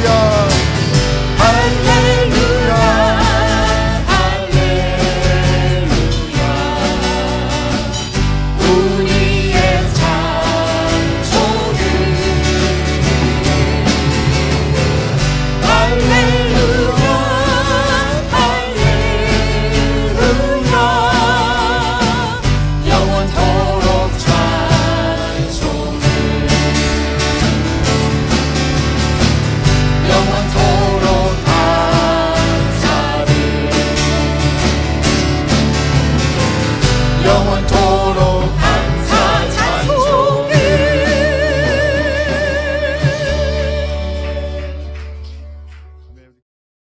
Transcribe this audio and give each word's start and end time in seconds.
Hallelujah. 0.00 0.37